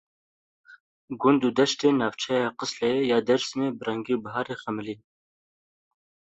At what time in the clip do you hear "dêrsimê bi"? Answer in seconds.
3.27-3.81